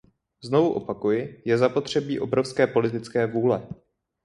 [0.43, 3.67] Znovu opakuji, je zapotřebí obrovské politické vůle.